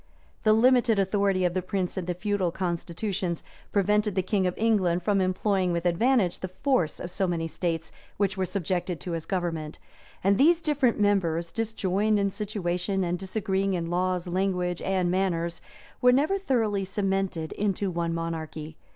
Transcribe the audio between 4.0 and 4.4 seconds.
the